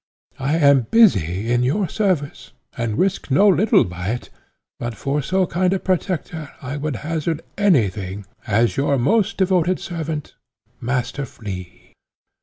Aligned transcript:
I 0.39 0.57
am 0.57 0.87
busy 0.89 1.51
in 1.51 1.61
your 1.61 1.87
service, 1.87 2.53
and 2.75 2.97
risk 2.97 3.29
no 3.29 3.47
little 3.47 3.83
by 3.83 4.07
it, 4.07 4.31
but 4.79 4.95
for 4.95 5.21
so 5.21 5.45
kind 5.45 5.71
a 5.73 5.79
protector 5.79 6.49
I 6.59 6.75
would 6.75 6.95
hazard 7.05 7.43
any 7.55 7.87
thing, 7.87 8.25
as 8.47 8.77
"Your 8.77 8.97
most 8.97 9.37
devoted 9.37 9.79
servant, 9.79 10.33
"MASTER 10.81 11.25
FLEA." 11.27 11.93